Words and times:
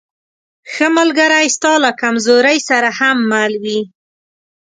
ښه 0.71 0.87
ملګری 0.97 1.47
ستا 1.55 1.73
له 1.83 1.91
کمزورۍ 2.01 2.57
سره 2.69 2.89
هم 2.99 3.17
مل 3.31 3.53
وي. 3.63 3.81